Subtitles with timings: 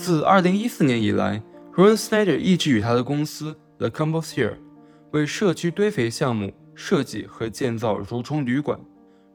[0.00, 1.42] 自2014年以来
[1.74, 4.54] ，Ron Snyder 一直与他的公司 The Compostier
[5.10, 8.80] 为社区堆肥项目设计和建造蠕虫旅馆。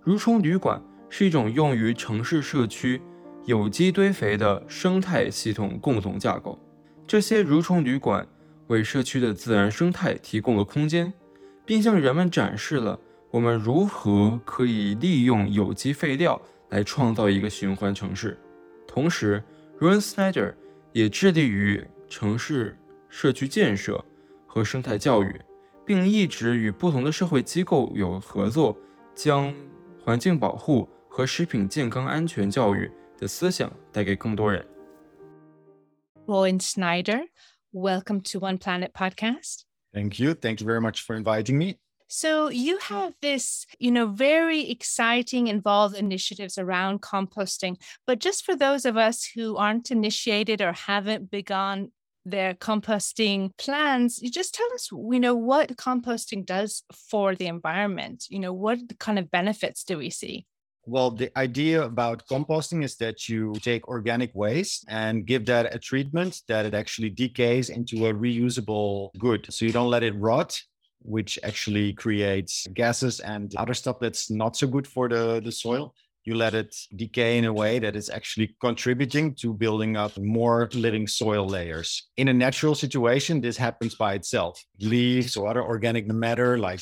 [0.03, 2.99] 蠕虫旅馆是一种用于城市社区
[3.45, 6.57] 有机堆肥的生态系统共同架构。
[7.05, 8.27] 这些蠕虫旅馆
[8.65, 11.13] 为社区的自然生态提供了空间，
[11.63, 18.35] 并向人们展示了我们如何可以利用有机废料来创造一个循环城市。
[18.87, 19.43] 同时
[19.79, 20.55] Rowin Snijder
[20.93, 22.77] 也致力于城市
[23.09, 24.03] 社区建设
[24.47, 25.41] 和生态教育，
[25.85, 28.77] 并一直与不同的社会机构有合作，
[29.13, 29.53] 将
[30.01, 34.65] 环境保护和食品健康安全教育的思想带给更多人。
[36.25, 37.27] Rowin Snijder,
[37.73, 39.63] welcome to One Planet Podcast.
[39.91, 40.33] Thank you.
[40.33, 41.79] Thank you very much for inviting me.
[42.07, 42.93] So you mm-hmm.
[42.93, 47.81] have this, you know, very exciting involved initiatives around composting.
[48.05, 51.91] But just for those of us who aren't initiated or haven't begun
[52.25, 58.25] their composting plans, you just tell us, you know, what composting does for the environment.
[58.29, 60.45] You know, what kind of benefits do we see?
[60.87, 65.79] Well, the idea about composting is that you take organic waste and give that a
[65.79, 69.51] treatment that it actually decays into a reusable good.
[69.51, 70.61] So you don't let it rot
[71.05, 75.93] which actually creates gases and other stuff that's not so good for the, the soil.
[76.23, 80.67] You let it decay in a way that is actually contributing to building up more
[80.73, 82.09] living soil layers.
[82.17, 84.63] In a natural situation, this happens by itself.
[84.79, 86.81] Leaves or other organic matter, like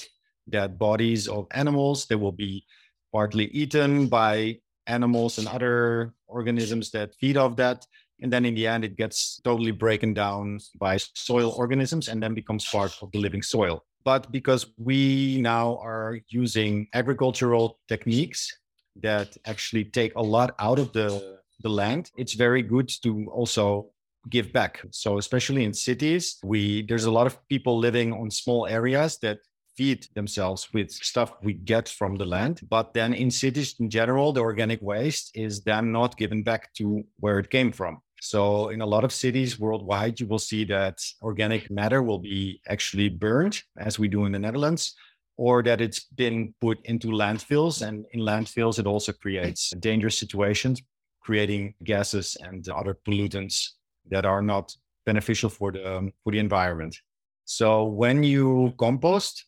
[0.50, 2.64] dead bodies of animals, they will be
[3.12, 7.86] partly eaten by animals and other organisms that feed off that.
[8.22, 12.34] And then in the end, it gets totally broken down by soil organisms and then
[12.34, 18.58] becomes part of the living soil but because we now are using agricultural techniques
[19.02, 23.90] that actually take a lot out of the, the land, it's very good to also
[24.30, 24.82] give back.
[24.92, 29.40] So especially in cities, we there's a lot of people living on small areas that
[29.76, 32.62] feed themselves with stuff we get from the land.
[32.70, 37.04] But then in cities in general, the organic waste is then not given back to
[37.20, 38.02] where it came from.
[38.24, 42.62] So, in a lot of cities worldwide, you will see that organic matter will be
[42.70, 44.96] actually burned, as we do in the Netherlands,
[45.36, 47.86] or that it's been put into landfills.
[47.86, 50.82] And in landfills, it also creates dangerous situations,
[51.20, 53.72] creating gases and other pollutants
[54.10, 54.74] that are not
[55.06, 56.96] beneficial for the um, for the environment.
[57.44, 59.48] So, when you compost,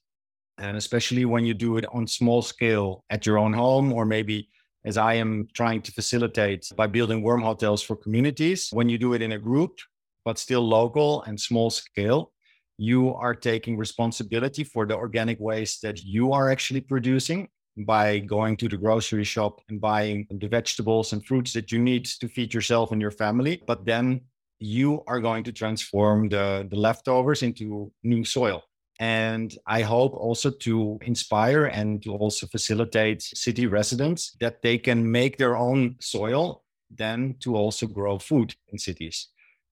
[0.58, 4.50] and especially when you do it on small scale at your own home, or maybe
[4.86, 8.70] as I am trying to facilitate by building worm hotels for communities.
[8.72, 9.80] When you do it in a group,
[10.24, 12.32] but still local and small scale,
[12.78, 17.48] you are taking responsibility for the organic waste that you are actually producing
[17.86, 22.06] by going to the grocery shop and buying the vegetables and fruits that you need
[22.06, 23.62] to feed yourself and your family.
[23.68, 24.22] But then
[24.60, 28.64] you are going to transform the, the leftovers into new soil.
[29.00, 35.12] And I hope also to inspire and to also facilitate city residents that they can
[35.12, 39.28] make their own soil, then to also grow food in cities.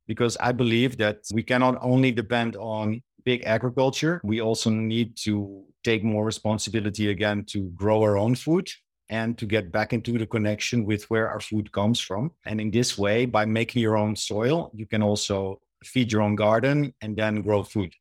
[0.07, 5.63] Because I believe that we cannot only depend on big agriculture, we also need to
[5.83, 8.69] take more responsibility again to grow our own food
[9.09, 12.31] and to get back into the connection with where our food comes from.
[12.45, 16.35] And in this way, by making your own soil, you can also feed your own
[16.35, 17.93] garden and then grow food.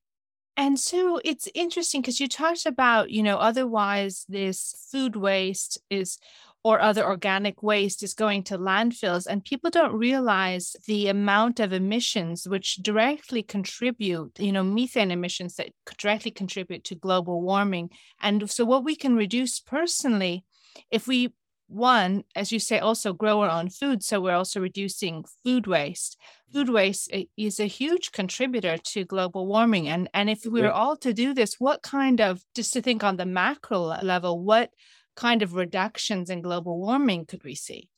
[0.57, 6.19] And so it's interesting because you talked about, you know, otherwise this food waste is
[6.65, 11.73] or other organic waste is going to landfills and people don't realize the amount of
[11.73, 17.91] emissions which directly contribute you know methane emissions that directly contribute to global warming.
[18.21, 20.45] And so what we can reduce personally
[20.91, 21.33] if we
[21.73, 24.03] one, as you say, also grow our own food.
[24.03, 26.19] So we're also reducing food waste.
[26.53, 29.89] Food waste eh, is a huge contributor to global warming.
[29.89, 33.03] And, and if we were all to do this, what kind of, just to think
[33.03, 34.71] on the macro level, what
[35.17, 37.89] kind of reductions in global warming could we see?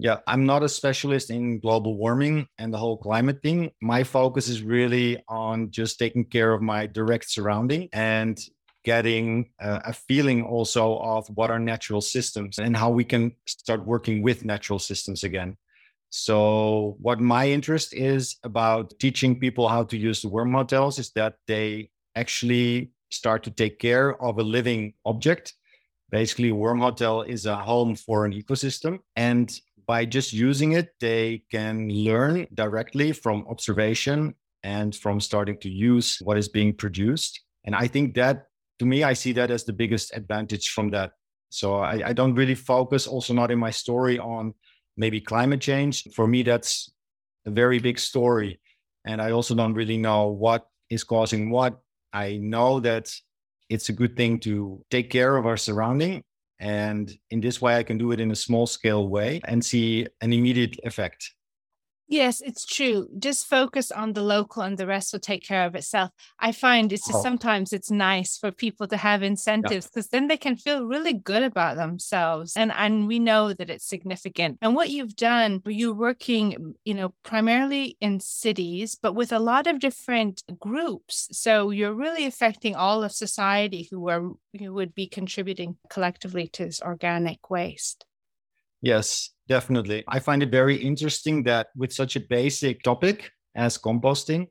[0.00, 3.72] Yeah, I'm not a specialist in global warming and the whole climate thing.
[3.82, 8.38] My focus is really on just taking care of my direct surrounding and
[8.88, 14.22] getting a feeling also of what are natural systems and how we can start working
[14.22, 15.50] with natural systems again.
[16.08, 21.10] So, what my interest is about teaching people how to use the worm hotels is
[21.20, 25.52] that they actually start to take care of a living object.
[26.10, 29.00] Basically, a worm hotel is a home for an ecosystem.
[29.16, 29.46] And
[29.86, 36.18] by just using it, they can learn directly from observation and from starting to use
[36.24, 37.38] what is being produced.
[37.64, 41.12] And I think that to me, I see that as the biggest advantage from that.
[41.50, 44.54] So I, I don't really focus, also not in my story, on
[44.96, 46.04] maybe climate change.
[46.14, 46.92] For me, that's
[47.46, 48.60] a very big story.
[49.04, 51.78] And I also don't really know what is causing what.
[52.12, 53.10] I know that
[53.68, 56.22] it's a good thing to take care of our surrounding.
[56.60, 60.06] And in this way, I can do it in a small scale way and see
[60.20, 61.32] an immediate effect.
[62.10, 63.06] Yes, it's true.
[63.18, 66.10] Just focus on the local and the rest will take care of itself.
[66.38, 70.26] I find it's just Oh, sometimes it's nice for people to have incentives because then
[70.26, 72.56] they can feel really good about themselves.
[72.56, 74.56] And and we know that it's significant.
[74.62, 79.66] And what you've done, you're working, you know, primarily in cities, but with a lot
[79.66, 81.28] of different groups.
[81.32, 86.64] So you're really affecting all of society who are who would be contributing collectively to
[86.64, 88.06] this organic waste.
[88.82, 90.04] Yes, definitely.
[90.08, 94.48] I find it very interesting that with such a basic topic as composting,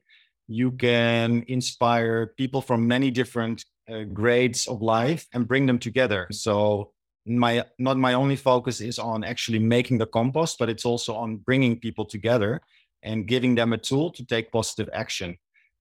[0.48, 6.26] you can inspire people from many different uh, grades of life and bring them together.
[6.30, 6.92] So
[7.26, 11.36] my not my only focus is on actually making the compost, but it's also on
[11.36, 12.60] bringing people together
[13.02, 15.36] and giving them a tool to take positive action.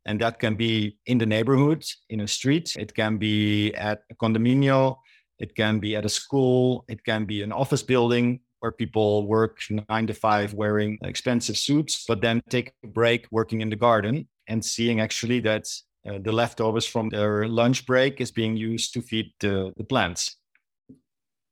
[0.06, 4.16] And that can be in the neighborhood, in a street, it can be at a
[4.16, 4.96] condominium,
[5.40, 9.60] it can be at a school, it can be an office building where people work
[9.90, 14.28] nine to five wearing expensive suits, but then take a break working in the garden
[14.48, 15.68] and seeing actually that
[16.08, 20.37] uh, the leftovers from their lunch break is being used to feed the, the plants.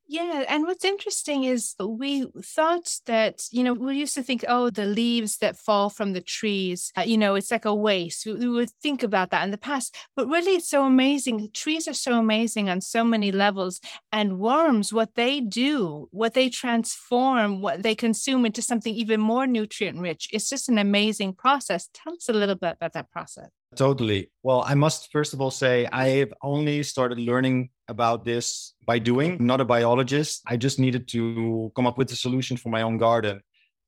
[0.07, 4.69] Yeah, and what's interesting is we thought that, you know, we used to think, oh,
[4.69, 8.23] the leaves that fall from the trees, uh, you know, it's like a waste.
[8.27, 11.49] We, we would think about that in the past, but really it's so amazing.
[11.53, 13.81] Trees are so amazing on so many levels.
[14.11, 19.47] And worms, what they do, what they transform, what they consume into something even more
[19.47, 21.89] nutrient rich, it's just an amazing process.
[21.95, 23.49] Tell us a little bit about that process.
[23.75, 24.31] Totally.
[24.43, 29.37] Well, I must first of all say I've only started learning about this by doing,
[29.39, 30.41] I'm not a biologist.
[30.47, 33.41] I just needed to come up with a solution for my own garden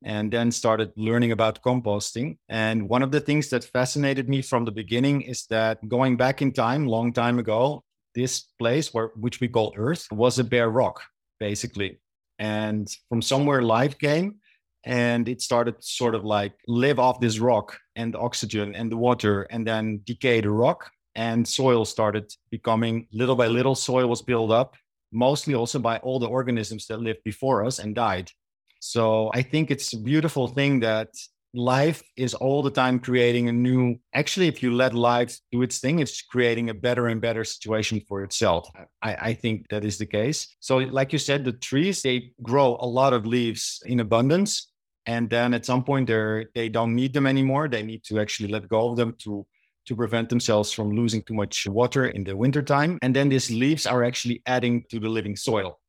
[0.04, 2.38] and then started learning about composting.
[2.50, 6.42] And one of the things that fascinated me from the beginning is that going back
[6.42, 7.84] in time, long time ago,
[8.14, 11.02] this place where which we call Earth was a bare rock,
[11.40, 12.00] basically.
[12.40, 14.36] And from somewhere life came
[14.84, 18.96] and it started sort of like live off this rock and the oxygen and the
[18.96, 24.22] water and then decay the rock and soil started becoming little by little soil was
[24.22, 24.76] built up
[25.12, 28.32] mostly also by all the organisms that lived before us and died.
[28.80, 31.10] So i think it's a beautiful thing that
[31.54, 35.80] life is all the time creating a new actually if you let life do its
[35.80, 38.70] thing it's creating a better and better situation for itself.
[39.02, 40.56] I, I think that is the case.
[40.60, 44.72] So like you said the trees they grow a lot of leaves in abundance
[45.08, 47.68] and then at some point they they don't need them anymore.
[47.68, 49.48] They need to actually let go of them to
[49.88, 53.00] to prevent themselves from losing too much water in the wintertime.
[53.02, 55.80] And then these leaves are actually adding to the living soil.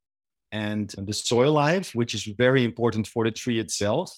[0.52, 4.10] And the soil life which is very important for the tree itself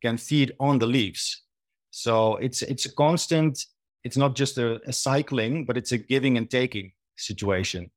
[0.00, 1.42] can feed on the leaves.
[1.90, 3.58] So it's it's a constant
[4.04, 7.90] it's not just a, a cycling but it's a giving and taking situation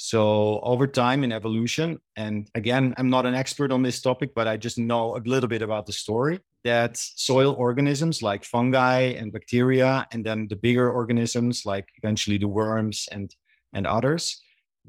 [0.00, 4.46] so over time in evolution, and again, I'm not an expert on this topic, but
[4.46, 9.32] I just know a little bit about the story that soil organisms like fungi and
[9.32, 13.34] bacteria, and then the bigger organisms like eventually the worms and,
[13.72, 14.40] and others,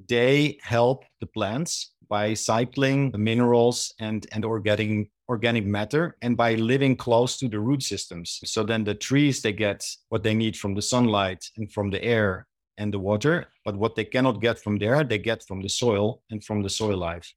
[0.08, 6.54] they help the plants by cycling the minerals and, and organic, organic matter and by
[6.54, 8.40] living close to the root systems.
[8.46, 12.04] So then the trees, they get what they need from the sunlight and from the
[12.04, 12.46] air
[12.80, 16.24] and the water, but what they cannot get from there, they get from the soil
[16.32, 17.32] and from the soil life.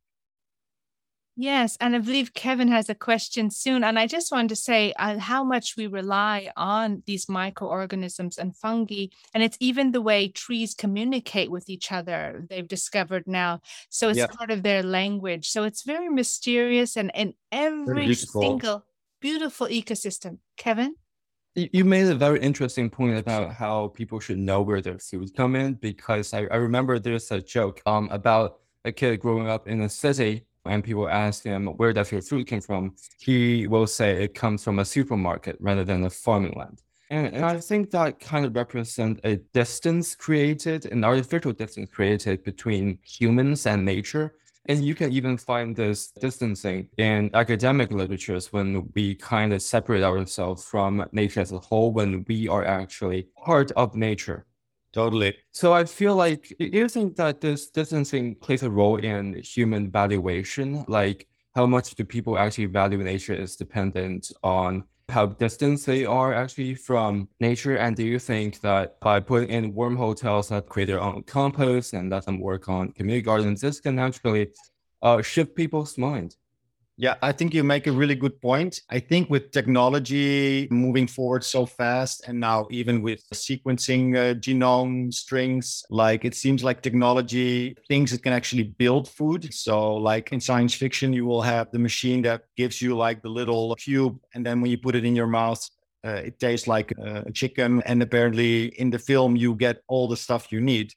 [1.35, 3.85] Yes, and I believe Kevin has a question soon.
[3.85, 8.55] And I just wanted to say uh, how much we rely on these microorganisms and
[8.55, 9.07] fungi.
[9.33, 13.63] And it's even the way trees communicate with each other, they've discovered now.
[13.89, 15.49] So it's Yeah, part of their language.
[15.49, 18.43] So it's very mysterious and in every beautiful.
[18.43, 18.85] single
[19.21, 20.39] beautiful ecosystem.
[20.59, 20.97] Kevin?
[21.55, 25.55] You made a very interesting point about how people should know where their food come
[25.55, 29.83] in because I, I remember there's a joke um about a kid growing up in
[29.83, 34.25] a city and people ask him where does your food come from, he will say
[34.25, 36.83] it comes from a supermarket rather than a farming land.
[37.11, 42.43] And, and I think that kind of represents a distance created, an artificial distance created
[42.45, 44.37] between humans and nature.
[44.66, 50.04] And you can even find this distancing in academic literatures when we kind of separate
[50.04, 54.47] ourselves from nature as a whole, when we are actually part of nature.
[54.92, 55.37] totally.
[55.52, 59.90] So I feel like, do you think that this distancing plays a role in human
[59.90, 60.85] valuation?
[60.88, 66.33] Like, how much do people actually value nature is dependent on how distant they are
[66.35, 67.76] actually from nature?
[67.76, 71.92] And do you think that by putting in warm hotels that create their own compost
[71.92, 74.52] and let them work on community gardens, this can actually
[75.02, 76.37] uh, shift people's mind?
[76.99, 78.81] Yeah, I think you make a really good point.
[78.91, 85.13] I think with technology moving forward so fast, and now even with sequencing uh, genome
[85.13, 89.53] strings, like it seems like technology thinks it can actually build food.
[89.55, 93.31] So, like in science fiction, you will have the machine that gives you like the
[93.31, 95.67] little cube, and then when you put it in your mouth,
[96.07, 97.83] uh, it tastes like uh, a chicken.
[97.87, 100.93] And apparently, in the film, you get all the stuff you need.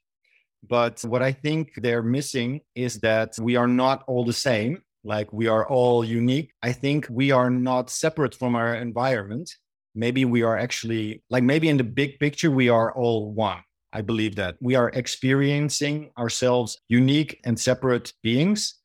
[0.67, 5.31] But what I think they're missing is that we are not all the same like
[5.31, 6.51] we are all unique.
[6.63, 9.49] I think we are not separate from our environment.
[9.93, 13.59] Maybe we are actually, like, maybe in the big picture, we are all one.
[13.93, 18.75] I believe that we are experiencing ourselves unique and separate beings.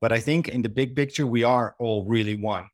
[0.00, 2.66] But I think in the big picture, we are all really one,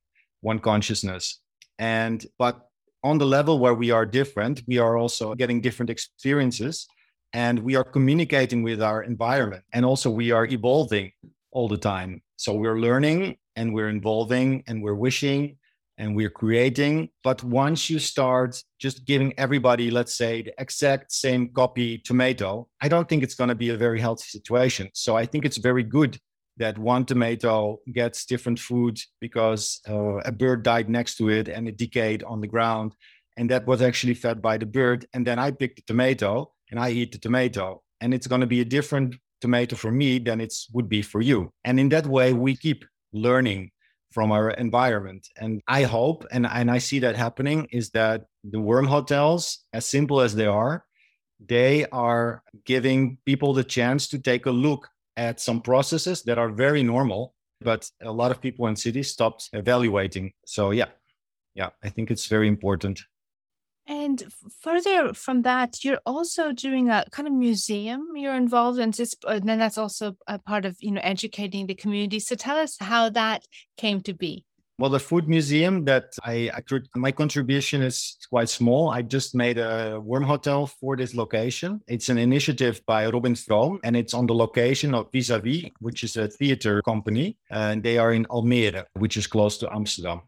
[0.43, 1.41] one consciousness.
[1.79, 2.69] And, but
[3.03, 6.87] on the level where we are different, we are also getting different experiences
[7.33, 9.65] and we are communicating with our environment.
[9.73, 11.13] And also, we are evolving
[11.57, 12.21] all the time.
[12.37, 15.57] So we're learning and we're involving and we're wishing
[15.97, 17.09] and we're creating.
[17.25, 22.89] But once you start just giving everybody, let's say, the exact same copy tomato, I
[22.89, 24.91] don't think it's going to be a very healthy situation.
[24.93, 26.19] So I think it's very good
[26.59, 31.67] that one tomato gets different food because uh, a bird died next to it and
[31.69, 32.95] it decayed on the ground.
[33.39, 35.07] And that was actually fed by the bird.
[35.15, 37.83] And then I pick the tomato and I eat the tomato.
[38.03, 41.21] And it's going to be a different tomato for me than it would be for
[41.21, 41.53] you.
[41.65, 43.71] And in that way, we keep learning
[44.13, 45.29] from our environment.
[45.37, 49.85] And I hope, and, and I see that happening, is that the worm hotels, as
[49.87, 50.85] simple as they are,
[51.45, 56.49] they are giving people the chance to take a look at some processes that are
[56.49, 60.33] very normal, but a lot of people in cities stopped evaluating.
[60.47, 60.89] So, yeah,
[61.55, 63.03] yeah, I think it's very important.
[63.89, 64.25] And
[64.61, 68.93] further from that, you're also doing a kind of museum you're involved in.
[68.93, 72.19] Just, and then that's also a part of you know educating the community.
[72.19, 73.45] So tell us how that
[73.77, 74.45] came to be.
[74.79, 76.61] Well, the food museum that I, I
[76.95, 78.91] my contribution is quite small.
[78.91, 81.81] I just made a worm hotel for this location.
[81.89, 86.19] It's an initiative by Robin Stroom, and it's on the location of Vis-a-Vis, which is
[86.19, 90.21] a theater company, and they are in Almere, which is close to Amsterdam.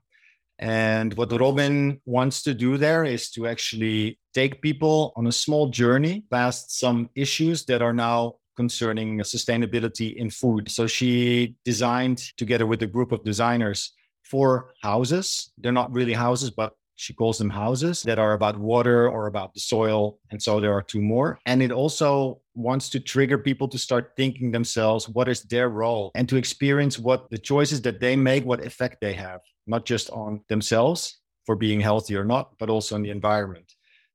[0.59, 5.69] And what Robin wants to do there is to actually take people on a small
[5.69, 10.69] journey past some issues that are now concerning sustainability in food.
[10.69, 13.93] So she designed together with a group of designers
[14.25, 15.53] four houses.
[15.59, 19.55] They're not really houses, but she calls them houses that are about water or about
[19.55, 20.19] the soil.
[20.33, 21.38] And so there are two more.
[21.47, 26.11] And it also wants to trigger people to start thinking themselves what is their role
[26.17, 30.11] and to experience what the choices that they make, what effect they have, not just
[30.11, 33.73] on themselves for being healthy or not, but also on the environment.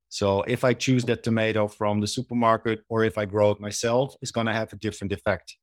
[0.09, 4.13] So if I choose that tomato from the supermarket or if I grow it myself,
[4.21, 5.55] it's going to have a different effect.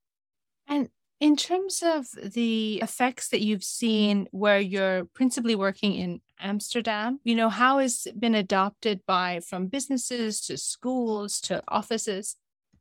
[0.66, 0.88] And
[1.20, 3.86] in terms of the effects that you've mm-hmm.
[3.86, 9.40] seen where you're principally working in Amsterdam, you know, how has it been adopted by
[9.40, 12.36] from businesses to schools to offices?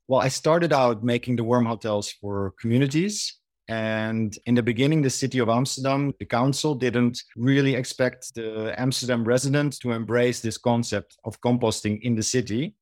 [0.08, 3.36] Well, I started out making the worm hotels for communities.
[3.68, 9.24] And in the beginning, the city of Amsterdam, the council didn't really expect the Amsterdam
[9.24, 12.74] residents to embrace this concept of composting in the city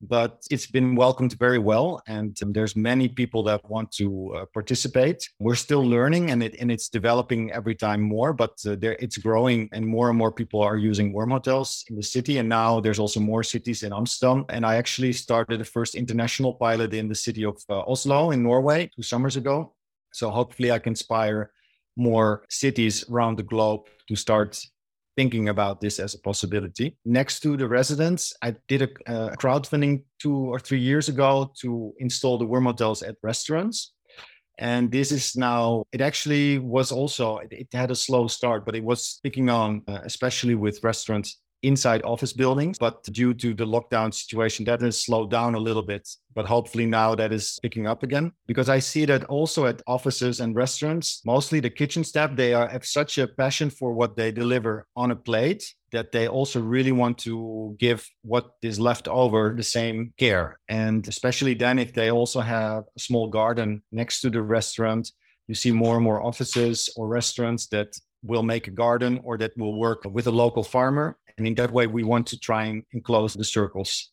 [0.00, 4.44] but it's been welcomed very well and um, there's many people that want to uh,
[4.52, 5.28] participate.
[5.38, 9.18] We're still learning and it and it's developing every time more but uh, there it's
[9.18, 12.80] growing and more and more people are using worm hotels in the city and now
[12.80, 17.08] there's also more cities in amsterdam and i actually started the first international pilot in
[17.08, 19.72] the city of uh, oslo in norway two summers ago.
[20.12, 21.50] So hopefully i can inspire
[21.96, 24.60] more cities around the globe to start
[25.16, 26.96] thinking about this as a possibility.
[27.04, 31.92] Next to the residents, I did a, a crowdfunding two or three years ago to
[31.98, 33.92] install the worm hotels at restaurants.
[34.58, 38.76] And this is now, it actually was also, it, it had a slow start, but
[38.76, 42.78] it was picking on, uh, especially with restaurants inside office buildings.
[42.78, 46.08] But due to the lockdown situation, that has slowed down a little bit.
[46.34, 48.32] But hopefully now that is picking up again.
[48.46, 52.68] Because I see that also at offices and restaurants, mostly the kitchen staff, they are,
[52.68, 56.90] have such a passion for what they deliver on a plate that they also really
[56.90, 60.58] want to give what is left over the same care.
[60.68, 65.12] And especially then, if they also have a small garden next to the restaurant,
[65.46, 69.56] you see more and more offices or restaurants that will make a garden or that
[69.56, 72.82] will work with a local farmer and in that way, we want to try and
[72.92, 74.10] enclose the circles.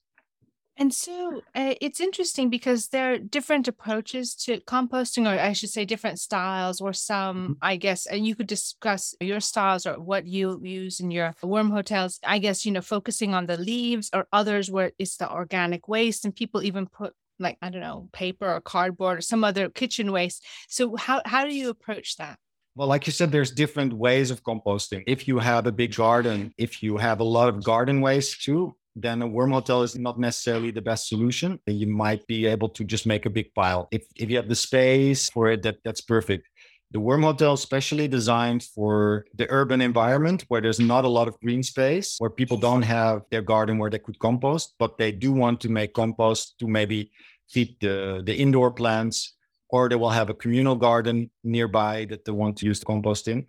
[0.77, 5.69] And so uh, it's interesting because there are different approaches to composting, or I should
[5.69, 7.53] say, different styles, or some, mm-hmm.
[7.61, 11.69] I guess, and you could discuss your styles or what you use in your worm
[11.69, 12.19] hotels.
[12.25, 16.25] I guess, you know, focusing on the leaves, or others where it's the organic waste,
[16.25, 20.11] and people even put like, I don't know, paper or cardboard or some other kitchen
[20.11, 20.43] waste.
[20.69, 22.39] So, how, how do you approach that?
[22.75, 25.03] Well, like you said, there's different ways of composting.
[25.05, 28.75] If you have a big garden, if you have a lot of garden waste too,
[28.95, 31.59] then a worm hotel is not necessarily the best solution.
[31.65, 33.87] You might be able to just make a big pile.
[33.91, 36.47] If if you have the space for it, that that's perfect.
[36.91, 41.29] The worm hotel is specially designed for the urban environment where there's not a lot
[41.29, 45.13] of green space, where people don't have their garden where they could compost, but they
[45.13, 47.11] do want to make compost to maybe
[47.49, 49.35] feed the, the indoor plants,
[49.71, 53.27] or they will have a communal garden nearby that they want to use the compost
[53.27, 53.45] in.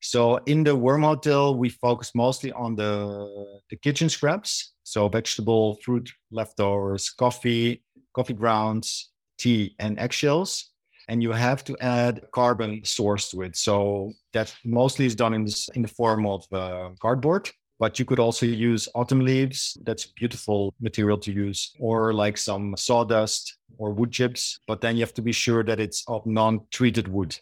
[0.00, 4.74] So in the worm hotel, we focus mostly on the, the kitchen scraps.
[4.84, 7.82] So vegetable, fruit leftovers, coffee,
[8.14, 10.70] coffee grounds, tea, and eggshells
[11.08, 13.56] and you have to add carbon source to it.
[13.56, 17.50] So that mostly is done in this in the form of uh, cardboard.
[17.78, 19.76] But you could also use autumn leaves.
[19.84, 24.60] That's beautiful material to use, or like some sawdust or wood chips.
[24.66, 27.38] But then you have to be sure that it's of non-treated wood.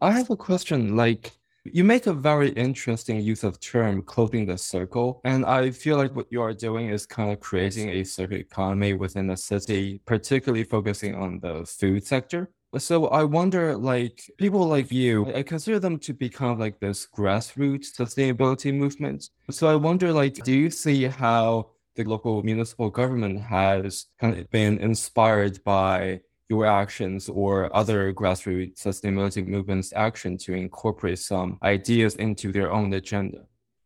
[0.00, 0.96] I have a question.
[0.96, 1.32] Like
[1.64, 5.20] you make a very interesting use of term clothing the circle.
[5.24, 8.94] And I feel like what you are doing is kind of creating a circular economy
[8.94, 12.50] within the city, particularly focusing on the food sector.
[12.78, 16.80] So I wonder, like people like you, I consider them to be kind of like
[16.80, 19.28] this grassroots sustainability movement.
[19.50, 24.50] So I wonder, like, do you see how the local municipal government has kind of
[24.50, 32.14] been inspired by your actions or other grassroots sustainability movements' action to incorporate some ideas
[32.16, 33.44] into their own agenda?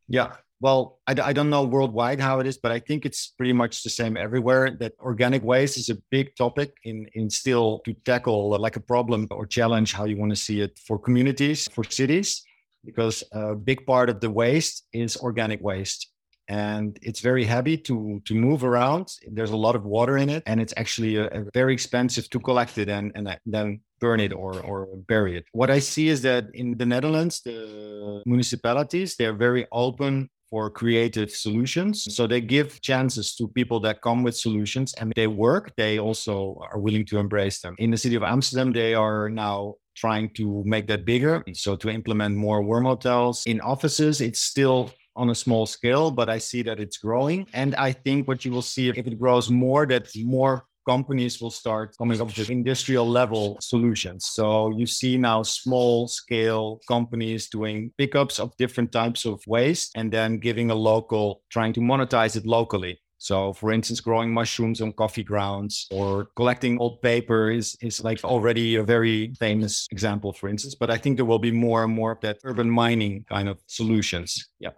[0.08, 3.52] Yeah, well, I, I don't know worldwide how it is, but I think it's pretty
[3.52, 4.70] much the same everywhere.
[4.70, 8.80] That organic waste is a big topic in, in still to tackle uh, like a
[8.80, 12.42] problem or challenge, how you want to see it for communities, for cities,
[12.84, 16.10] because a big part of the waste is organic waste.
[16.48, 19.08] And it's very heavy to to move around.
[19.28, 22.38] There's a lot of water in it, and it's actually a, a very expensive to
[22.38, 25.44] collect it and, and then burn it or, or bury it.
[25.52, 31.30] What I see is that in the Netherlands, the municipalities, they're very open for creative
[31.30, 32.14] solutions.
[32.14, 35.72] So they give chances to people that come with solutions and they work.
[35.76, 37.74] They also are willing to embrace them.
[37.78, 41.42] In the city of Amsterdam, they are now trying to make that bigger.
[41.54, 46.28] So to implement more worm hotels in offices, it's still on a small scale, but
[46.28, 47.46] I see that it's growing.
[47.54, 51.50] And I think what you will see if it grows more, that more companies will
[51.50, 54.26] start coming up with industrial level solutions.
[54.26, 60.12] So you see now small scale companies doing pickups of different types of waste and
[60.12, 63.00] then giving a local, trying to monetize it locally.
[63.18, 68.22] So, for instance, growing mushrooms on coffee grounds or collecting old paper is, is like
[68.24, 70.74] already a very famous example, for instance.
[70.74, 73.58] But I think there will be more and more of that urban mining kind of
[73.66, 74.50] solutions.
[74.60, 74.70] Yeah.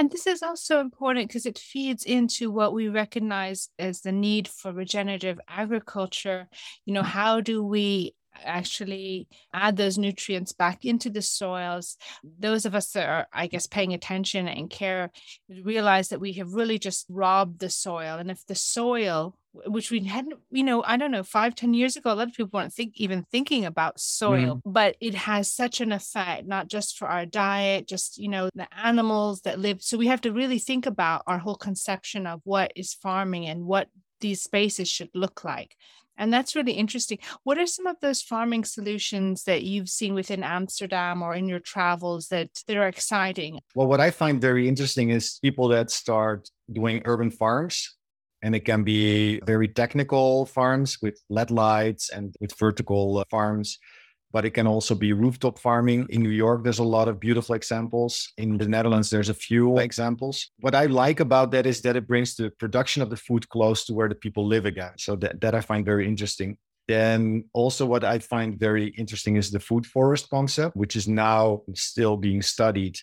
[0.00, 4.48] And this is also important because it feeds into what we recognize as the need
[4.48, 6.48] for regenerative agriculture.
[6.86, 11.98] You know, how do we actually add those nutrients back into the soils.
[12.38, 15.10] Those of us that are, I guess, paying attention and care
[15.48, 18.16] realize that we have really just robbed the soil.
[18.16, 21.96] And if the soil which we hadn't, you know, I don't know, five, ten years
[21.96, 24.62] ago, a lot of people weren't think even thinking about soil, mm.
[24.64, 28.68] but it has such an effect, not just for our diet, just, you know, the
[28.76, 29.82] animals that live.
[29.82, 33.64] So we have to really think about our whole conception of what is farming and
[33.64, 33.88] what
[34.20, 35.76] these spaces should look like.
[36.16, 37.18] And that's really interesting.
[37.44, 41.60] What are some of those farming solutions that you've seen within Amsterdam or in your
[41.60, 43.60] travels that, that are exciting?
[43.74, 47.96] Well, what I find very interesting is people that start doing urban farms
[48.42, 53.78] and it can be very technical farms with LED lights and with vertical uh, farms.
[54.32, 56.06] But it can also be rooftop farming.
[56.10, 58.32] In New York, there's a lot of beautiful examples.
[58.38, 60.52] In the Netherlands, there's a few examples.
[60.60, 63.84] What I like about that is that it brings the production of the food close
[63.86, 64.92] to where the people live again.
[64.98, 66.58] So that, that I find very interesting.
[66.86, 71.62] Then also what I find very interesting is the food forest concept, which is now
[71.74, 72.96] still being studied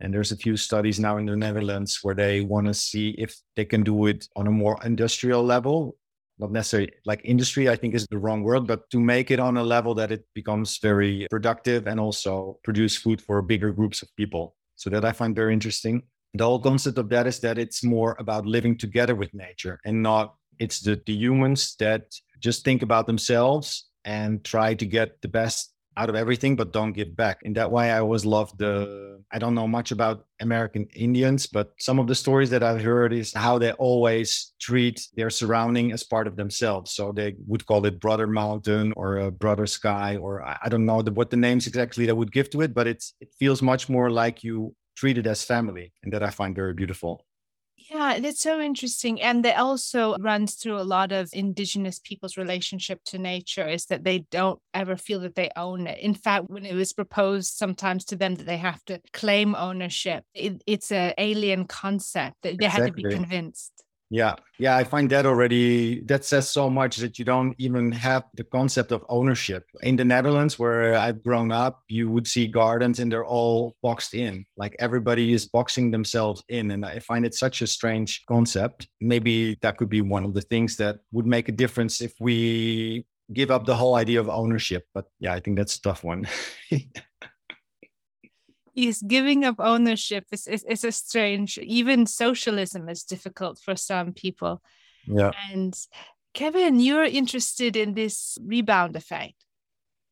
[0.00, 3.36] and there's a few studies now in the Netherlands where they want to see if
[3.56, 5.96] they can do it on a more industrial level.
[6.38, 9.58] Not necessarily like industry, I think is the wrong word, but to make it on
[9.58, 14.08] a level that it becomes very productive and also produce food for bigger groups of
[14.16, 14.56] people.
[14.76, 16.02] So that I find very interesting.
[16.32, 20.02] The whole concept of that is that it's more about living together with nature and
[20.02, 22.02] not it's the, the humans that
[22.38, 26.92] just think about themselves and try to get the best out of everything but don't
[26.92, 27.38] give back.
[27.42, 28.74] In that way i always love the
[29.34, 33.12] i don't know much about american indians but some of the stories that i've heard
[33.12, 36.92] is how they always treat their surrounding as part of themselves.
[36.96, 40.32] So they would call it brother mountain or a brother sky or
[40.64, 43.06] i don't know the, what the names exactly that would give to it but it's
[43.20, 46.74] it feels much more like you treat it as family and that i find very
[46.74, 47.12] beautiful
[47.90, 49.20] Yeah, that's so interesting.
[49.20, 54.04] And that also runs through a lot of indigenous people's relationship to nature is that
[54.04, 55.98] they don't ever feel that they own it.
[55.98, 60.22] In fact, when it was proposed sometimes to them that they have to claim ownership,
[60.34, 62.84] it, it's an alien concept that they exactly.
[62.84, 63.82] had to be convinced.
[64.10, 64.34] Yeah.
[64.58, 64.76] Yeah.
[64.76, 68.90] I find that already, that says so much that you don't even have the concept
[68.90, 69.64] of ownership.
[69.82, 74.14] In the Netherlands, where I've grown up, you would see gardens and they're all boxed
[74.14, 74.44] in.
[74.56, 76.72] Like everybody is boxing themselves in.
[76.72, 78.88] And I find it such a strange concept.
[79.00, 83.06] Maybe that could be one of the things that would make a difference if we
[83.32, 84.86] give up the whole idea of ownership.
[84.92, 86.26] But yeah, I think that's a tough one.
[88.74, 94.12] is giving up ownership is, is, is a strange even socialism is difficult for some
[94.12, 94.62] people.
[95.06, 95.32] Yeah.
[95.50, 95.74] And
[96.32, 99.34] kevin you're interested in this rebound effect.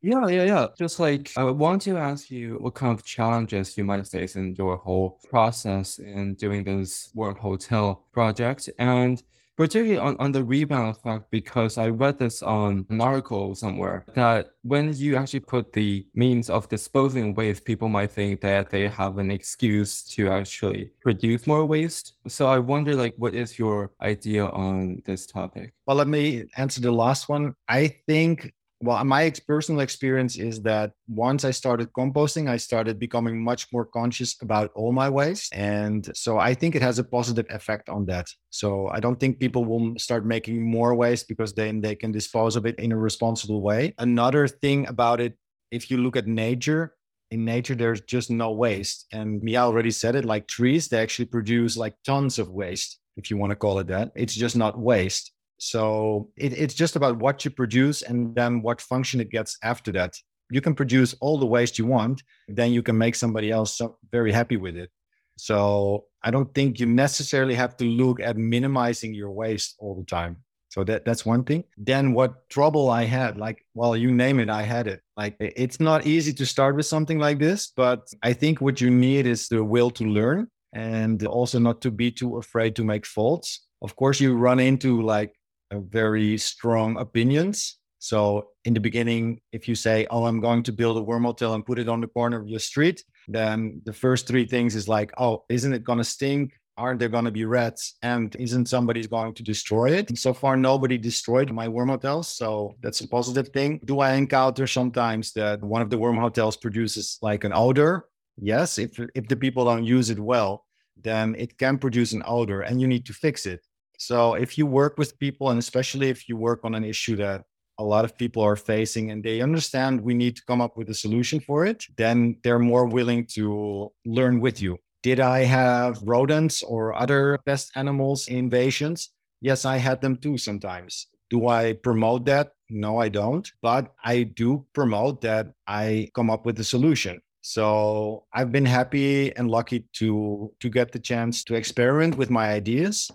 [0.03, 0.67] Yeah yeah yeah.
[0.79, 4.55] Just like i want to ask you what kind of challenges you might face in
[4.57, 8.71] your whole process in doing this world hotel project.
[8.79, 9.23] And
[9.59, 14.53] particularly on, on the rebound effect, because I read this on an article somewhere that
[14.63, 19.19] when you actually put the means of disposing waste, people might think that they have
[19.19, 22.15] an excuse to actually produce more waste.
[22.29, 25.75] So I wonder, like, what is your idea on this topic?
[25.87, 27.55] Well, let me answer the last one.
[27.69, 32.99] I think well uh, my personal experience is that once i started composting i started
[32.99, 37.05] becoming much more conscious about all my waste and so i think it has a
[37.05, 38.27] positive effect on that.
[38.51, 42.57] So i don't think people will start making more waste because then they can dispose
[42.57, 43.95] of it in a responsible way.
[43.99, 45.37] Another thing about it
[45.71, 46.95] if you look at nature
[47.31, 51.27] in nature there's just no waste and mia already said it like trees they actually
[51.27, 54.13] produce like tons of waste if you want to call it that.
[54.15, 58.81] It's just not waste so it, it's just about what you produce and then what
[58.81, 60.15] function it gets after that.
[60.51, 63.99] You can produce all the waste you want, then you can make somebody else so
[64.11, 64.91] very happy with it.
[65.37, 70.05] So I don't think you necessarily have to look at minimizing your waste all the
[70.05, 70.39] time.
[70.71, 71.65] So that that's one thing.
[71.77, 75.01] Then what trouble I had, like, well, you name it, I had it.
[75.17, 78.91] Like it's not easy to start with something like this, but I think what you
[78.91, 83.07] need is the will to learn and also not to be too afraid to make
[83.07, 83.67] faults.
[83.81, 85.33] Of course, you run into like
[85.73, 87.79] very strong opinions.
[87.99, 91.55] So in the beginning, if you say, "Oh, I'm going to build a worm hotel
[91.55, 94.89] and put it on the corner of your street," then the first three things is
[94.89, 96.53] like, "Oh, isn't it going to stink?
[96.77, 97.97] Aren't there going to be rats?
[98.03, 102.77] And isn't somebody going to destroy it?" So far, nobody destroyed my worm hotels, so
[102.83, 103.81] that's a positive thing.
[103.85, 108.05] Do I encounter sometimes that one of the worm hotels produces like an odor?
[108.41, 110.65] Yes, if if the people don't use it well,
[111.03, 113.61] then it can produce an odor, and you need to fix it.
[113.99, 117.45] So if you work with people, and especially if you work on an issue that
[117.79, 120.89] a lot of people are facing and they understand we need to come up with
[120.89, 124.79] a solution for it, then they're more willing to learn with you.
[125.03, 129.11] Did I have rodents or other pest animals invasions?
[129.41, 131.07] Yes, I had them too sometimes.
[131.31, 132.53] Do I promote that?
[132.71, 133.51] No, I don't.
[133.63, 137.21] But I do promote that I come up with a solution.
[137.41, 142.51] So I've been happy and lucky to to get the chance to experiment with my
[142.51, 143.11] ideas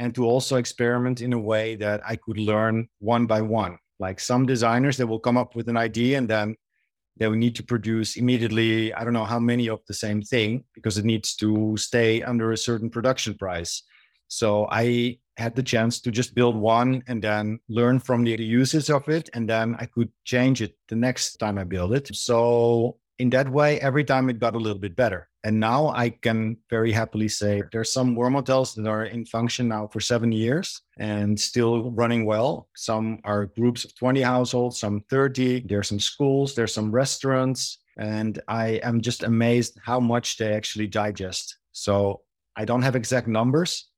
[0.00, 3.78] and to also experiment in a way that I could learn one by one.
[3.98, 6.56] Like some designers that will come up with an idea and then
[7.18, 10.64] they will need to produce immediately, I don't know how many of the same thing
[10.74, 13.82] because it needs to stay under a certain production price.
[14.28, 18.88] So I had the chance to just build one and then learn from the uses
[18.88, 19.28] of it.
[19.34, 22.16] And then I could change it the next time I build it.
[22.16, 25.29] So in that way, every time it got a little bit better.
[25.42, 29.68] And now I can very happily say there's some worm hotels that are in function
[29.68, 32.68] now for seven years and still running well.
[32.76, 35.60] Some are groups of 20 households, some 30.
[35.60, 37.78] There's some schools, there's some restaurants.
[37.96, 41.56] And I am just amazed how much they actually digest.
[41.72, 42.20] So
[42.54, 43.88] I don't have exact numbers.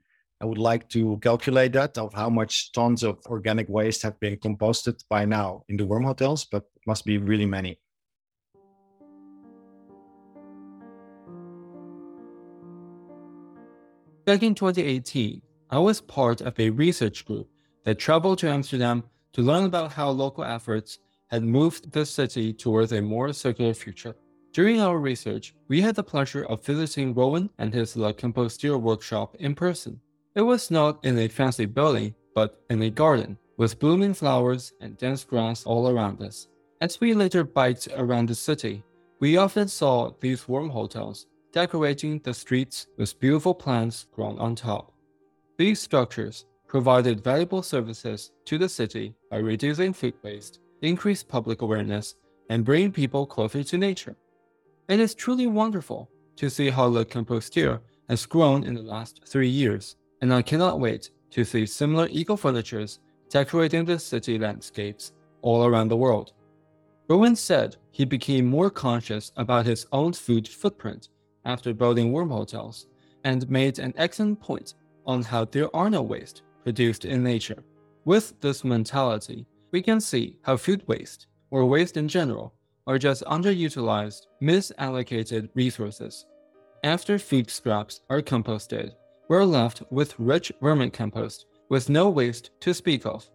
[0.41, 4.37] I would like to calculate that of how much tons of organic waste have been
[4.37, 7.79] composted by now in the worm hotels, but must be really many.
[14.25, 17.49] Back in 2018, I was part of a research group
[17.83, 22.93] that traveled to Amsterdam to learn about how local efforts had moved the city towards
[22.93, 24.15] a more circular future.
[24.53, 29.35] During our research, we had the pleasure of visiting Rowin and his Le Compostier workshop
[29.41, 29.99] in person.
[30.37, 34.97] It was not in a fancy building, but in a garden, with blooming flowers and
[34.97, 36.47] dense grass all around us.
[36.81, 38.85] As we later biked around the city,
[39.19, 44.93] we often saw these worm hotels decorating the streets with beautiful plants grown on top.
[45.59, 52.15] These structures provided valuable services to the city by reducing food waste, increased public awareness,
[52.49, 54.17] and bringing people closer to nature.
[54.89, 59.49] It is truly wonderful to see how Le Compostier has grown in the last three
[59.49, 59.97] years.
[60.23, 65.13] and I cannot wait to see similar eco furnitures decorating the city landscapes
[65.43, 66.33] all around the world.
[67.09, 71.09] Rowin said he became more conscious about his own food footprint
[71.45, 72.87] after building worm hotels
[73.25, 74.75] and made an excellent point
[75.07, 77.63] on how there are no waste produced in nature.
[78.05, 82.55] With this mentality, we can see how food waste, or waste in general,
[82.87, 86.27] are just underutilized, misallocated resources.
[86.85, 88.93] After food scraps are composted,
[89.29, 93.31] we're left with rich vermicompost with no waste to speak of.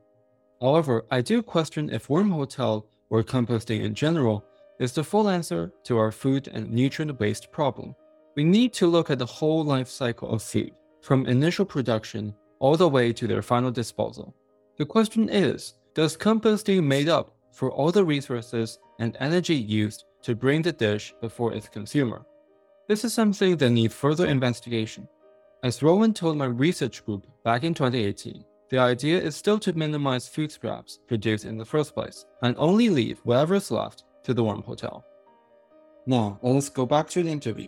[0.62, 4.46] However, I do question if worm hotel or composting in general
[4.80, 7.96] is the full answer to our food and nutrient waste problem.
[8.36, 12.78] We need to look at the whole life cycle of food, from initial production all
[12.78, 14.36] the way to their final disposal.
[14.78, 20.36] The question is, does composting made up for all the resources and energy used to
[20.36, 22.26] bring the dish before its consumer?
[22.88, 25.08] This is something that needs further investigation.
[25.63, 30.28] As Rowin told my research group back in 2018, the idea is still to minimize
[30.28, 34.44] food scraps produced in the first place and only leave whatever is left to the
[34.44, 35.06] warm hotel.
[36.06, 37.68] Now, let's go back to the interview.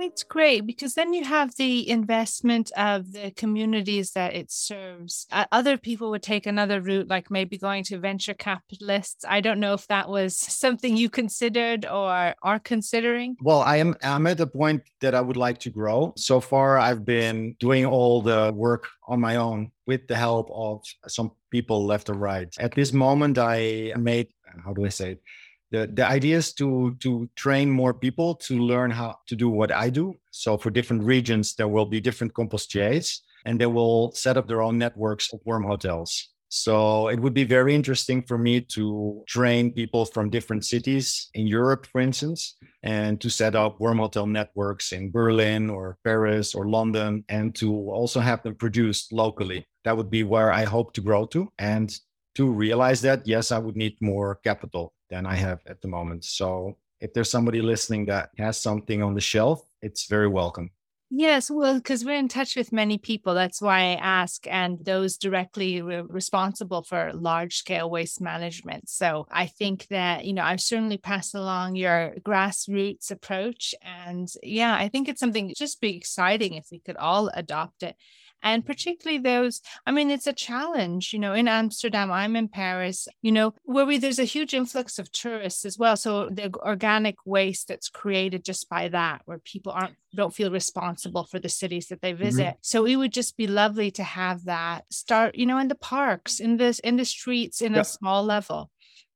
[0.00, 5.26] It's great because then you have the investment of the communities that it serves.
[5.32, 9.24] Uh, other people would take another route, like maybe going to venture capitalists.
[9.26, 13.36] I don't know if that was something you considered or are considering.
[13.40, 16.12] Well, I am I'm at the point that I would like to grow.
[16.16, 20.84] So far, I've been doing all the work on my own with the help of
[21.08, 22.48] some people left or right.
[22.58, 24.28] At this moment, I made
[24.64, 25.22] how do I say it?
[25.70, 29.72] the the idea is to to train more people to learn how to do what
[29.72, 30.14] I do.
[30.30, 34.48] So for different regions, there will be different compost compostiers, and they will set up
[34.48, 36.30] their own networks of worm hotels.
[36.48, 41.46] So it would be very interesting for me to train people from different cities in
[41.46, 46.66] Europe, for instance, and to set up worm hotel networks in Berlin or Paris or
[46.68, 49.66] London, and to also have them produced locally.
[49.84, 51.52] That would be where I hope to grow to.
[51.58, 51.94] And
[52.36, 56.24] to realize that, yes, I would need more capital than I have at the moment.
[56.24, 60.70] So if there's somebody listening that has something on the shelf, it's very welcome.
[61.10, 63.32] Yes, well, because we're in touch with many people.
[63.32, 68.90] That's why I ask, and those directly re- responsible for large scale waste management.
[68.90, 73.74] So I think that, you know, I've certainly passed along your grassroots approach.
[73.82, 77.96] And yeah, I think it's something just be exciting if we could all adopt it
[78.42, 83.08] and particularly those i mean it's a challenge you know in amsterdam i'm in paris
[83.22, 87.16] you know where we there's a huge influx of tourists as well so the organic
[87.24, 91.88] waste that's created just by that where people aren't don't feel responsible for the cities
[91.88, 92.24] that they mm-hmm.
[92.24, 92.58] visit mm-hmm.
[92.60, 96.40] so it would just be lovely to have that start you know in the parks
[96.40, 97.80] in this in the streets in yeah.
[97.80, 98.70] a small level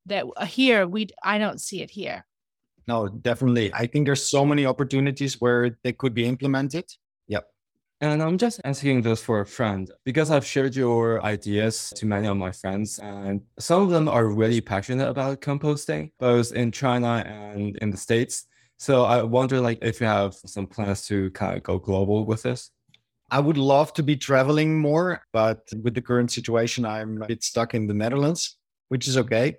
[0.07, 2.25] that uh, here we i don't see it here
[2.89, 6.85] no definitely i think there's so many opportunities where they could be implemented
[8.03, 12.27] and I'm just asking this for a friend because I've shared your ideas to many
[12.27, 17.23] of my friends, and some of them are really passionate about composting, both in China
[17.25, 18.47] and in the States.
[18.77, 22.43] So I wonder, like, if you have some plans to kind of go global with
[22.43, 22.71] this.
[23.31, 27.45] I would love to be traveling more, but with the current situation, I'm a bit
[27.45, 29.59] stuck in the Netherlands, which is okay.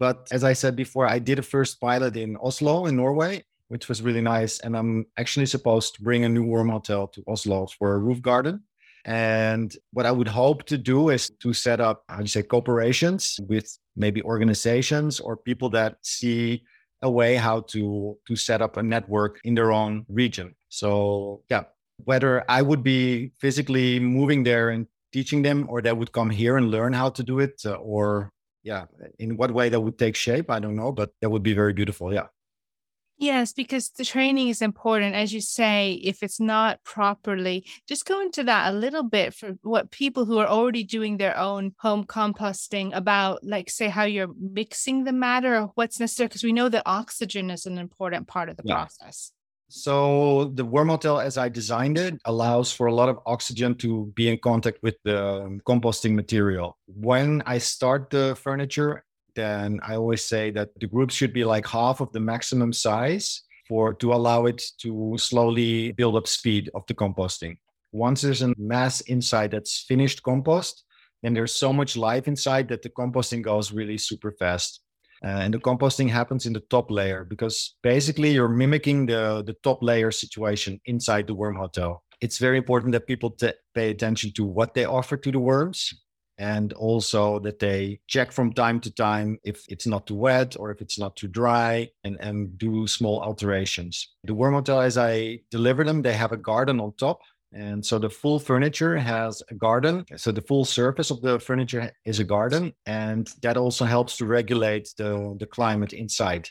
[0.00, 3.88] But as I said before, I did a first pilot in Oslo, in Norway, which
[3.88, 4.60] was really nice.
[4.60, 8.20] And I'm actually supposed to bring a new worm hotel to Oslo for a roof
[8.20, 8.64] garden.
[9.04, 12.42] And what I would hope to do is to set up, how do you say,
[12.42, 16.62] cooperations with maybe organizations or people that see
[17.02, 20.54] a way how to to set up a network in their own region.
[20.68, 21.64] So yeah,
[22.04, 26.56] whether I would be physically moving there and teaching them, or they would come here
[26.56, 28.86] and learn how to do it, uh, or yeah,
[29.18, 31.72] in what way that would take shape, I don't know, but that would be very
[31.72, 32.12] beautiful.
[32.12, 32.26] Yeah.
[33.20, 35.16] Yes, because the training is important.
[35.16, 39.58] As you say, if it's not properly, just go into that a little bit for
[39.62, 44.32] what people who are already doing their own home composting about, like, say, how you're
[44.38, 48.48] mixing the matter or what's necessary, because we know that oxygen is an important part
[48.48, 48.76] of the yeah.
[48.76, 49.32] process.
[49.68, 54.12] So the worm hotel, as I designed it, allows for a lot of oxygen to
[54.14, 56.78] be in contact with the composting material.
[56.86, 59.04] When I start the furniture,
[59.38, 63.42] then I always say that the group should be like half of the maximum size
[63.68, 67.58] for to allow it to slowly build up speed of the composting.
[67.92, 70.84] Once there's a mass inside that's finished compost,
[71.22, 74.80] then there's so much life inside that the composting goes really super fast.
[75.24, 79.56] Uh, and the composting happens in the top layer because basically you're mimicking the, the
[79.64, 82.02] top layer situation inside the worm hotel.
[82.20, 85.92] It's very important that people t- pay attention to what they offer to the worms
[86.38, 90.70] and also that they check from time to time if it's not too wet or
[90.70, 94.14] if it's not too dry and, and do small alterations.
[94.24, 97.20] The worm hotel, as I deliver them, they have a garden on top.
[97.52, 100.04] And so the full furniture has a garden.
[100.16, 102.74] So the full surface of the furniture is a garden.
[102.86, 106.50] And that also helps to regulate the, the climate inside.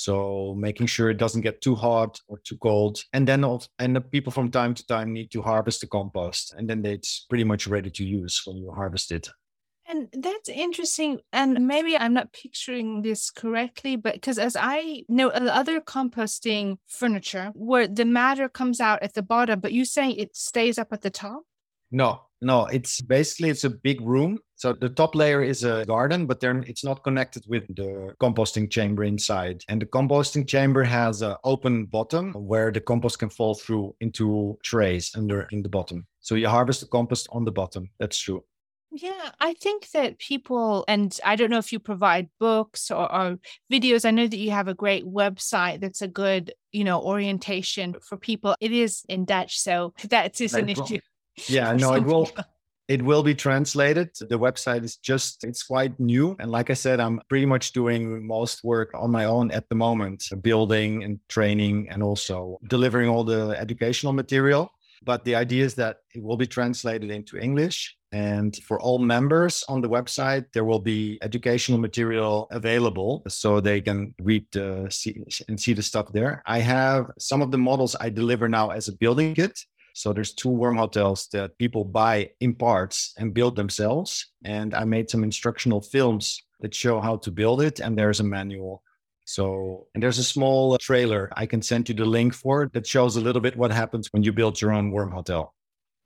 [0.00, 3.04] So making sure it doesn't get too hot or too cold.
[3.12, 6.54] And then also, and the people from time to time need to harvest the compost.
[6.56, 9.28] And then it's pretty much ready to use when you harvest it.
[9.86, 11.20] And that's interesting.
[11.34, 16.78] And maybe I'm not picturing this correctly, but because as I know uh, other composting
[16.86, 20.94] furniture where the matter comes out at the bottom, but you saying it stays up
[20.94, 21.42] at the top?
[21.90, 24.38] No, no, it's basically it's a big room.
[24.56, 28.70] So the top layer is a garden, but then it's not connected with the composting
[28.70, 29.62] chamber inside.
[29.68, 34.58] And the composting chamber has an open bottom where the compost can fall through into
[34.62, 36.06] trays under in the bottom.
[36.20, 37.90] So you harvest the compost on the bottom.
[37.98, 38.44] That's true.
[38.92, 43.38] Yeah, I think that people, and I don't know if you provide books or, or,
[43.72, 44.04] videos.
[44.04, 48.16] I know that you have a great website that's a good, you know, orientation for
[48.16, 48.56] people.
[48.60, 50.98] It is in Dutch, so that is an issue.
[51.48, 52.30] Yeah, no, it will.
[52.88, 54.10] It will be translated.
[54.18, 56.34] The website is just, it's quite new.
[56.40, 59.76] And like I said, I'm pretty much doing most work on my own at the
[59.76, 64.72] moment, building and training and also delivering all the educational material.
[65.04, 67.96] But the idea is that it will be translated into English.
[68.10, 73.80] And for all members on the website, there will be educational material available so they
[73.80, 76.42] can read the, see, and see the stuff there.
[76.44, 79.60] I have some of the models I deliver now as a building kit.
[79.94, 84.32] So there's two worm hotels that people buy in parts and build themselves.
[84.44, 87.80] And I made some instructional films that show how to build it.
[87.80, 88.82] And there's a manual.
[89.24, 93.16] So, and there's a small trailer I can send you the link for that shows
[93.16, 95.54] a little bit what happens when you build your own worm hotel.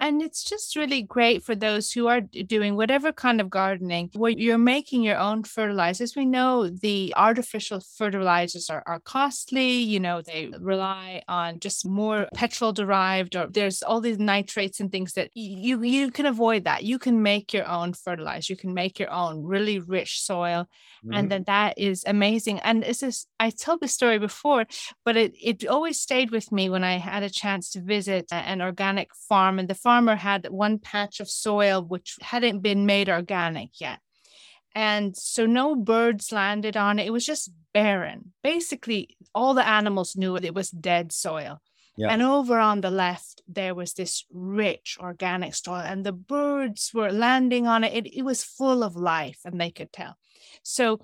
[0.04, 4.32] And it's just really great for those who are doing whatever kind of gardening where
[4.32, 6.14] you're making your own fertilizers.
[6.14, 12.28] We know the artificial fertilizers are, are costly, you know, they rely on just more
[12.34, 16.84] petrol derived or there's all these nitrates and things that you you can avoid that.
[16.84, 18.52] You can make your own fertilizer.
[18.52, 20.68] You can make your own really rich soil.
[21.02, 21.14] Mm-hmm.
[21.14, 22.58] And then that is amazing.
[22.58, 24.64] And this is I told the story before,
[25.04, 28.62] but it, it always stayed with me when I had a chance to visit an
[28.62, 33.80] organic farm and the farmer had one patch of soil which hadn't been made organic
[33.80, 34.00] yet.
[34.74, 37.07] And so no birds landed on it.
[37.07, 38.33] It was just barren.
[38.42, 41.61] Basically, all the animals knew it was dead soil.
[41.96, 42.09] Yeah.
[42.09, 47.12] And over on the left, there was this rich organic soil, and the birds were
[47.12, 47.92] landing on it.
[47.94, 48.18] it.
[48.18, 50.16] It was full of life, and they could tell.
[50.64, 51.00] So,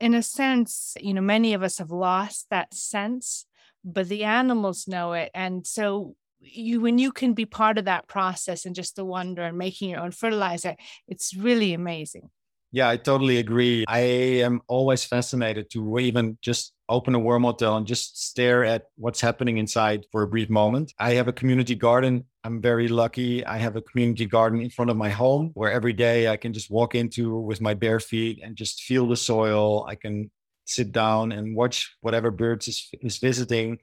[0.00, 3.46] in a sense, you know, many of us have lost that sense,
[3.84, 5.30] but the animals know it.
[5.34, 9.42] And so, you when you can be part of that process and just the wonder
[9.42, 10.76] and making your own fertilizer
[11.08, 12.28] it's really amazing.
[12.70, 13.84] Yeah i totally agree.
[13.88, 14.00] I
[14.44, 19.20] am always fascinated to even just open a worm hotel and just stare at what's
[19.20, 20.92] happening inside for a brief moment.
[20.98, 24.90] I have a community garden i'm very lucky i have a community garden in front
[24.90, 28.40] of my home where every day i can just walk into with my bare feet
[28.42, 30.30] and just feel the soil i can
[30.64, 33.78] sit down and watch whatever birds is, is visiting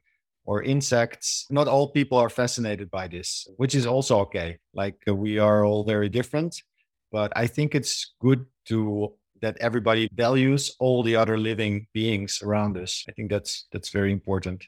[0.45, 1.45] or insects.
[1.49, 4.57] Not all people are fascinated by this, which is also okay.
[4.73, 6.61] Like uh, we are all very different,
[7.11, 12.77] but I think it's good to that everybody values all the other living beings around
[12.77, 13.03] us.
[13.09, 14.65] I think that's that's very important.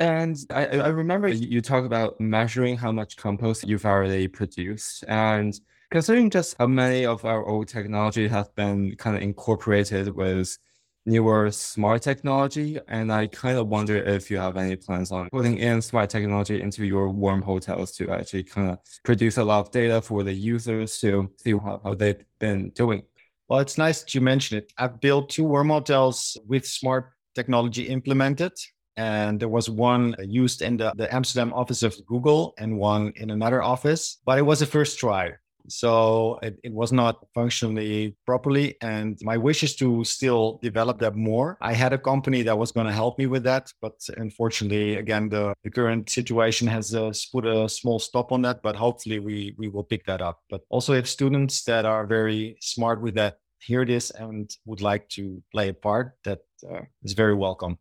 [0.00, 5.04] And I, I remember you talk about measuring how much compost you've already produced.
[5.06, 5.58] And
[5.90, 10.56] considering just how many of our old technology has been kind of incorporated with
[11.04, 12.78] newer smart technology.
[12.88, 16.62] And I kind of wonder if you have any plans on putting in smart technology
[16.62, 20.32] into your worm hotels to actually kind of produce a lot of data for the
[20.32, 23.02] users to see how, how they've been doing.
[23.48, 24.72] Well, it's nice that you mention it.
[24.78, 28.52] I've built two worm hotels with smart technology implemented.
[29.00, 33.30] And there was one used in the, the Amsterdam office of Google and one in
[33.30, 35.32] another office, but it was a first try.
[35.68, 38.76] So it, it, was not functionally properly.
[38.82, 41.56] And my wish is to still develop that more.
[41.62, 43.72] I had a company that was going to help me with that.
[43.80, 48.60] But unfortunately, again, the, the current situation has uh, put a small stop on that.
[48.62, 50.40] But hopefully, we, we will pick that up.
[50.50, 55.08] But also, if students that are very smart with that hear this and would like
[55.10, 56.40] to play a part, that
[56.70, 57.78] uh, is very welcome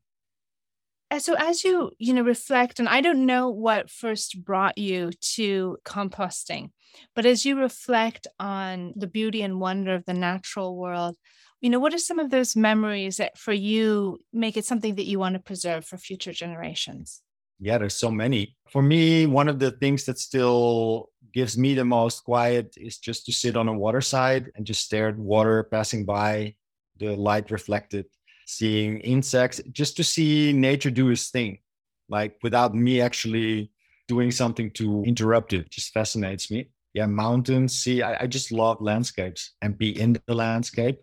[1.12, 5.12] Uh, so as you you know reflect and i don't know what first brought you
[5.22, 6.70] to composting
[7.16, 11.16] but as you reflect on the beauty and wonder of the natural world
[11.62, 15.07] you know what are some of those memories that for you make it something that
[15.07, 17.22] you want to preserve for future generations
[17.60, 18.55] yeah, there's so many.
[18.70, 23.26] For me, one of the things that still gives me the most quiet is just
[23.26, 26.55] to sit on a water side and just stare at water passing by,
[26.97, 28.05] the light reflected,
[28.50, 31.60] seeing insects, just to see nature do its thing,
[32.10, 33.72] like without me actually
[34.08, 35.70] doing something to interrupt it.
[35.70, 36.70] Just fascinates me.
[36.93, 38.02] Yeah, mountains, sea.
[38.02, 41.00] I, I just love landscapes and be in the landscape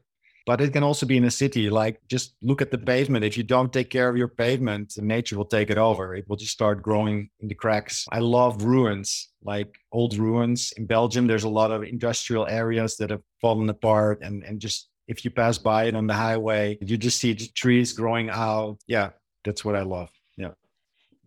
[0.47, 3.37] but it can also be in a city like just look at the pavement if
[3.37, 6.53] you don't take care of your pavement nature will take it over it will just
[6.53, 11.49] start growing in the cracks i love ruins like old ruins in belgium there's a
[11.49, 15.85] lot of industrial areas that have fallen apart and and just if you pass by
[15.85, 19.11] it on the highway you just see trees growing out yeah
[19.45, 20.51] that's what i love yeah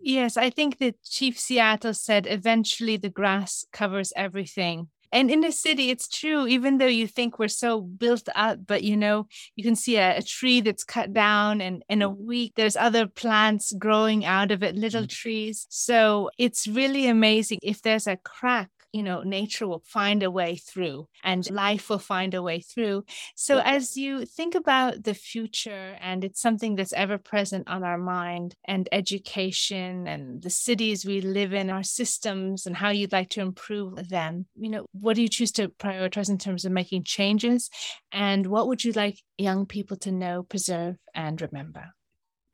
[0.02, 4.88] Yes, I think that Chief Seattle said eventually the grass covers everything.
[5.12, 8.84] And in the city, it's true, even though you think we're so built up, but
[8.84, 12.54] you know, you can see a, a tree that's cut down, and in a week,
[12.56, 15.10] there's other plants growing out of it, little mm.
[15.10, 15.66] trees.
[15.70, 20.56] So it's really amazing if there's a crack you know, nature will find a way
[20.56, 23.04] through and life will find a way through.
[23.36, 27.98] So, as you think about the future, and it's something that's ever present on our
[27.98, 33.30] mind, and education and the cities we live in, our systems, and how you'd like
[33.30, 37.04] to improve them, you know, what do you choose to prioritize in terms of making
[37.04, 37.70] changes?
[38.12, 41.86] And what would you like young people to know, preserve, and remember?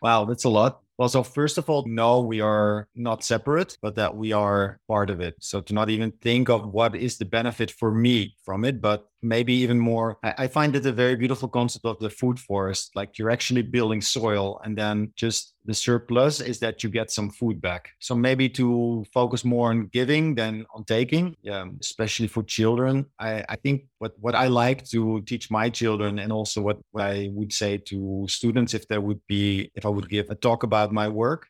[0.01, 0.81] Wow, that's a lot.
[0.97, 5.09] Well, so first of all, no, we are not separate, but that we are part
[5.09, 5.35] of it.
[5.41, 9.05] So to not even think of what is the benefit for me from it, but
[9.21, 12.91] maybe even more, I, find it a very beautiful concept of the food forest.
[12.95, 17.29] Like you're actually building soil and then just the surplus is that you get some
[17.29, 17.89] food back.
[17.99, 23.05] So maybe to focus more on giving than on taking, yeah, especially for children.
[23.19, 27.03] I, I think what, what I like to teach my children and also what, what
[27.03, 30.63] I would say to students if there would be, if I would give a talk
[30.63, 31.47] about my work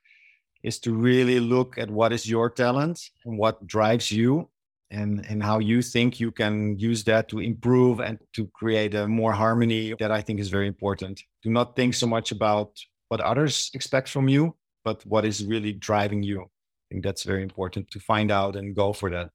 [0.63, 4.49] is to really look at what is your talent and what drives you
[4.91, 9.07] and and how you think you can use that to improve and to create a
[9.07, 12.69] more harmony that i think is very important do not think so much about
[13.09, 17.43] what others expect from you but what is really driving you i think that's very
[17.43, 19.29] important to find out and go for that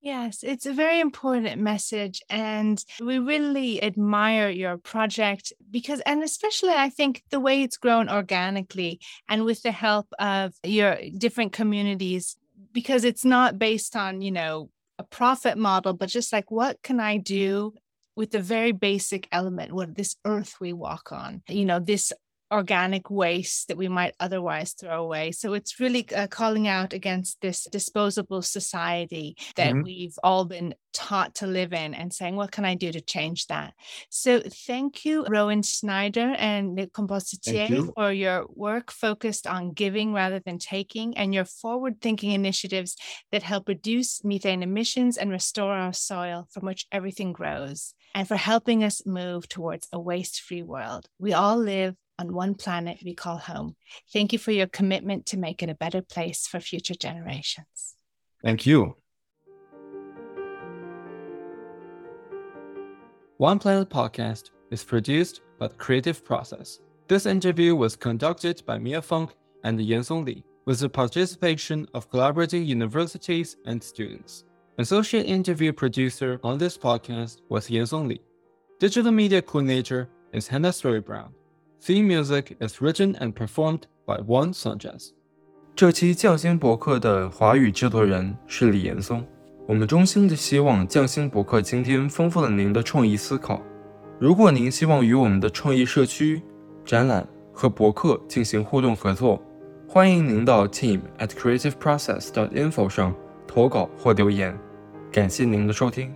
[0.00, 2.22] Yes, it's a very important message.
[2.30, 8.08] And we really admire your project because, and especially I think the way it's grown
[8.08, 12.36] organically and with the help of your different communities,
[12.72, 17.00] because it's not based on, you know, a profit model, but just like what can
[17.00, 17.74] I do
[18.14, 22.12] with the very basic element, what this earth we walk on, you know, this
[22.50, 25.32] organic waste that we might otherwise throw away.
[25.32, 29.82] So it's really uh, calling out against this disposable society that mm-hmm.
[29.82, 33.46] we've all been taught to live in and saying, what can I do to change
[33.46, 33.74] that?
[34.08, 40.40] So thank you, Rowin Snijder and Nick Compostier, for your work focused on giving rather
[40.40, 42.96] than taking and your forward thinking initiatives
[43.30, 48.36] that help reduce methane emissions and restore our soil from which everything grows and for
[48.36, 51.06] helping us move towards a waste free world.
[51.18, 53.76] We all live on one planet we call home.
[54.12, 57.94] Thank you for your commitment to make it a better place for future generations.
[58.42, 58.96] Thank you.
[63.38, 66.80] One Planet Podcast is produced by the Creative Process.
[67.06, 72.64] This interview was conducted by Mia Funk and Yansong Li, with the participation of collaborating
[72.64, 74.44] universities and students.
[74.78, 78.20] Associate interview producer on this podcast was Yansong Li.
[78.78, 81.32] Digital media coordinator is Hannah Story Brown.
[81.80, 85.10] Theme music is written and performed by Juan Sanchez。
[85.76, 89.24] 这期匠心博客的华语制作人是李岩松。
[89.66, 93.62] 我们衷心的希望匠心博客今天丰富了您的创意思考。
[94.18, 96.42] 如果您希望与我们的创意社区、
[96.84, 99.40] 展览和博客进行互动合作，
[99.86, 103.14] 欢迎您到 team at creativeprocess.info 上
[103.46, 104.58] 投稿或留言。
[105.12, 106.12] 感谢您的收听。